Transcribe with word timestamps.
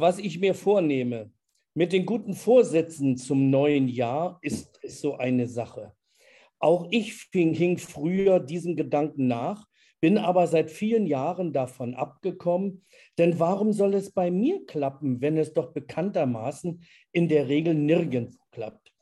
was 0.00 0.18
ich 0.18 0.38
mir 0.40 0.54
vornehme 0.54 1.30
mit 1.74 1.92
den 1.92 2.06
guten 2.06 2.34
Vorsätzen 2.34 3.16
zum 3.16 3.50
neuen 3.50 3.88
Jahr, 3.88 4.38
ist, 4.42 4.78
ist 4.82 5.00
so 5.00 5.16
eine 5.16 5.48
Sache. 5.48 5.92
Auch 6.58 6.86
ich 6.90 7.14
fing, 7.14 7.52
hing 7.52 7.78
früher 7.78 8.40
diesem 8.40 8.76
Gedanken 8.76 9.26
nach, 9.26 9.66
bin 10.00 10.18
aber 10.18 10.46
seit 10.46 10.70
vielen 10.70 11.06
Jahren 11.06 11.52
davon 11.52 11.94
abgekommen. 11.94 12.84
Denn 13.18 13.38
warum 13.38 13.72
soll 13.72 13.94
es 13.94 14.12
bei 14.12 14.30
mir 14.30 14.64
klappen, 14.66 15.20
wenn 15.20 15.36
es 15.36 15.52
doch 15.52 15.72
bekanntermaßen 15.72 16.82
in 17.12 17.28
der 17.28 17.48
Regel 17.48 17.74
nirgendwo 17.74 18.38
klappt? 18.50 18.92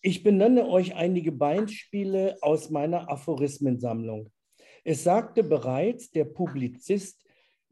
Ich 0.00 0.22
benenne 0.22 0.68
euch 0.68 0.94
einige 0.94 1.32
Beispiele 1.32 2.38
aus 2.40 2.70
meiner 2.70 3.10
Aphorismensammlung. 3.10 4.30
Es 4.84 5.02
sagte 5.02 5.42
bereits 5.42 6.10
der 6.10 6.24
Publizist 6.24 7.24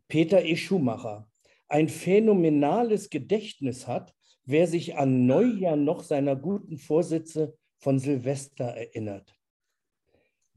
Peter 0.08 0.44
E. 0.44 0.56
Schumacher, 0.56 1.28
ein 1.68 1.88
phänomenales 1.88 3.10
Gedächtnis 3.10 3.86
hat, 3.86 4.14
wer 4.44 4.66
sich 4.66 4.96
an 4.96 5.26
Neujahr 5.26 5.76
noch 5.76 6.02
seiner 6.02 6.36
guten 6.36 6.78
Vorsätze 6.78 7.56
von 7.78 7.98
Silvester 7.98 8.64
erinnert. 8.64 9.34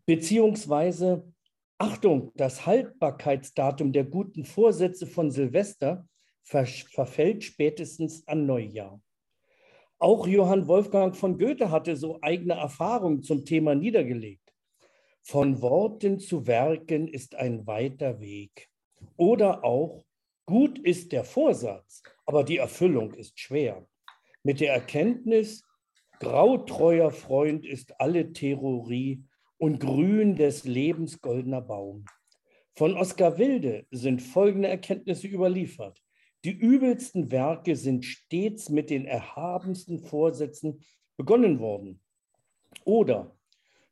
Beziehungsweise, 0.06 1.32
Achtung, 1.78 2.32
das 2.36 2.66
Haltbarkeitsdatum 2.66 3.92
der 3.92 4.06
guten 4.06 4.46
Vorsätze 4.46 5.08
von 5.08 5.32
Silvester 5.32 6.08
ver 6.44 6.66
verfällt 6.66 7.44
spätestens 7.44 8.28
an 8.28 8.46
Neujahr. 8.46 9.02
Auch 10.00 10.28
Johann 10.28 10.68
Wolfgang 10.68 11.16
von 11.16 11.38
Goethe 11.38 11.72
hatte 11.72 11.96
so 11.96 12.20
eigene 12.22 12.54
Erfahrungen 12.54 13.22
zum 13.22 13.46
Thema 13.46 13.76
niedergelegt. 13.76 14.54
Von 15.22 15.62
Worten 15.62 16.20
zu 16.20 16.48
Werken 16.48 17.08
ist 17.08 17.36
ein 17.36 17.68
weiter 17.68 18.20
Weg. 18.20 18.70
Oder 19.18 19.64
auch, 19.64 20.04
gut 20.50 20.80
ist 20.80 21.12
der 21.12 21.24
Vorsatz, 21.24 22.02
aber 22.26 22.44
die 22.44 22.58
Erfüllung 22.58 23.14
ist 23.14 23.40
schwer. 23.40 23.88
Mit 24.42 24.62
der 24.62 24.74
Erkenntnis, 24.74 25.64
grautreuer 26.20 27.12
Freund 27.12 27.68
ist 27.68 28.02
alle 28.02 28.34
Theorie 28.34 29.24
und 29.60 29.80
grün 29.80 30.36
des 30.36 30.64
Lebens 30.64 31.22
goldener 31.22 31.62
Baum. 31.62 32.06
Von 32.74 32.98
Oskar 32.98 33.38
Wilde 33.38 33.86
sind 33.92 34.24
folgende 34.24 34.70
Erkenntnisse 34.70 35.28
überliefert. 35.28 36.02
Die 36.44 36.58
übelsten 36.58 37.30
Werke 37.30 37.76
sind 37.76 38.04
stets 38.04 38.70
mit 38.70 38.90
den 38.90 39.06
erhabensten 39.06 40.00
Vorsätzen 40.00 40.84
begonnen 41.16 41.60
worden. 41.60 42.02
Oder 42.86 43.38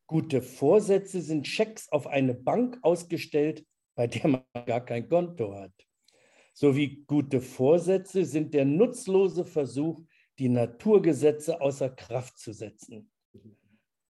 gute 0.07 0.41
Vorsätze 0.41 1.21
sind 1.21 1.47
Schecks 1.47 1.91
auf 1.91 2.07
eine 2.07 2.33
Bank 2.33 2.79
ausgestellt, 2.81 3.63
bei 3.93 4.07
der 4.07 4.27
man 4.27 4.43
gar 4.65 4.83
kein 4.83 5.07
Konto 5.07 5.53
hat. 5.53 5.86
Sowie 6.59 7.03
gute 7.05 7.39
Vorsätze 7.39 8.25
sind 8.25 8.55
der 8.55 8.65
nutzlose 8.65 9.45
Versuch, 9.45 10.01
die 10.39 10.49
Naturgesetze 10.49 11.61
außer 11.61 11.91
Kraft 11.91 12.39
zu 12.39 12.51
setzen. 12.51 13.11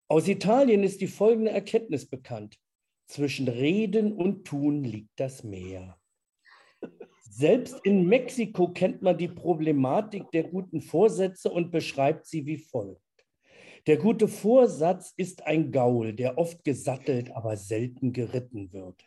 Aus 0.08 0.26
Italien 0.28 0.82
ist 0.82 1.02
die 1.02 1.08
folgende 1.08 1.50
Erkenntnis 1.50 2.08
bekannt. 2.08 2.58
Zwischen 3.06 3.48
Reden 3.48 4.14
und 4.14 4.46
Tun 4.46 4.82
liegt 4.82 5.20
das 5.20 5.44
Meer. 5.44 5.98
Selbst 7.20 7.78
in 7.84 8.06
Mexiko 8.06 8.72
kennt 8.72 9.02
man 9.02 9.18
die 9.18 9.28
Problematik 9.28 10.30
der 10.30 10.44
guten 10.44 10.80
Vorsätze 10.80 11.50
und 11.50 11.70
beschreibt 11.70 12.24
sie 12.24 12.46
wie 12.46 12.56
folgt. 12.56 13.02
Der 13.86 13.98
gute 13.98 14.26
Vorsatz 14.26 15.12
ist 15.18 15.46
ein 15.46 15.70
Gaul, 15.70 16.14
der 16.14 16.38
oft 16.38 16.64
gesattelt, 16.64 17.30
aber 17.30 17.58
selten 17.58 18.14
geritten 18.14 18.72
wird. 18.72 19.04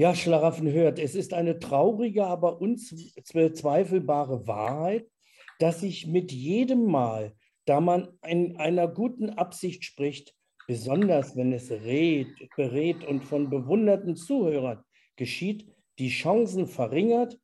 Ja, 0.00 0.14
Schlaraffen 0.14 0.70
hört, 0.70 1.00
es 1.00 1.16
ist 1.16 1.34
eine 1.34 1.58
traurige, 1.58 2.24
aber 2.24 2.60
unzweifelbare 2.60 4.46
Wahrheit, 4.46 5.10
dass 5.58 5.80
sich 5.80 6.06
mit 6.06 6.30
jedem 6.30 6.84
Mal, 6.84 7.34
da 7.64 7.80
man 7.80 8.16
in 8.24 8.58
einer 8.58 8.86
guten 8.86 9.30
Absicht 9.30 9.84
spricht, 9.84 10.36
besonders 10.68 11.34
wenn 11.34 11.52
es 11.52 11.72
rät, 11.72 12.28
berät 12.54 13.04
und 13.08 13.24
von 13.24 13.50
bewunderten 13.50 14.14
Zuhörern 14.14 14.84
geschieht, 15.16 15.66
die 15.98 16.10
Chancen 16.10 16.68
verringert, 16.68 17.36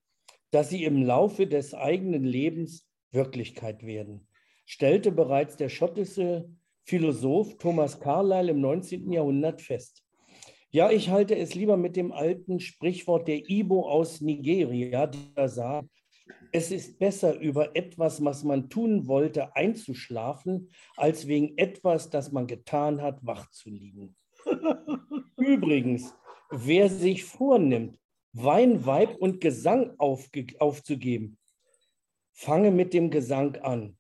dass 0.53 0.69
sie 0.69 0.85
im 0.85 1.03
Laufe 1.03 1.49
des 1.49 1.75
eigenen 1.75 2.23
Lebens 2.23 2.89
Wirklichkeit 3.11 3.85
werden, 3.85 4.29
stellte 4.65 5.11
bereits 5.11 5.57
der 5.57 5.71
schottische 5.71 6.49
Philosoph 6.85 7.59
Thomas 7.59 7.99
Carlyle 7.99 8.53
im 8.53 8.61
19. 8.61 9.11
Jahrhundert 9.11 9.61
fest. 9.61 10.04
Ja, 10.75 10.91
ich 10.91 11.09
halte 11.09 11.37
es 11.37 11.55
lieber 11.55 11.77
mit 11.77 11.95
dem 11.95 12.11
alten 12.11 12.59
Sprichwort 12.59 13.29
der 13.29 13.49
Ibo 13.49 13.89
aus 13.89 14.21
Nigeria, 14.21 15.07
der 15.07 15.49
sagt, 15.49 15.89
es 16.51 16.73
ist 16.73 16.99
besser, 16.99 17.39
über 17.39 17.77
etwas, 17.77 18.25
was 18.25 18.43
man 18.43 18.69
tun 18.69 19.07
wollte, 19.07 19.55
einzuschlafen, 19.55 20.73
als 20.97 21.29
wegen 21.29 21.57
etwas, 21.59 22.11
das 22.11 22.33
man 22.33 22.49
getan 22.49 23.03
hat, 23.03 23.25
wach 23.25 23.49
zu 23.53 23.71
liegen. 23.71 24.17
Übrigens, 25.37 26.13
wer 26.51 26.91
sich 26.91 27.23
vornimmt, 27.23 27.97
Wein, 28.33 28.85
Weib 28.85 29.15
und 29.19 29.41
Gesang 29.41 29.95
aufzugeben, 29.99 31.39
fange 32.33 32.73
mit 32.73 32.93
dem 32.95 33.11
Gesang 33.11 33.55
an. 33.59 33.97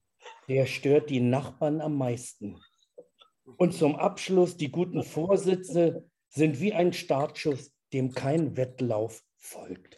Der 0.48 0.66
stört 0.66 1.08
die 1.08 1.20
Nachbarn 1.20 1.80
am 1.80 1.96
meisten. 1.96 2.58
Und 3.58 3.74
zum 3.74 3.94
Abschluss, 3.94 4.56
die 4.56 4.72
guten 4.72 5.04
Vorsätze 5.04 6.10
sind 6.34 6.60
wie 6.60 6.72
ein 6.72 6.92
Startschuss, 6.92 7.72
dem 7.92 8.12
kein 8.12 8.56
Wettlauf 8.56 9.22
folgt. 9.36 9.92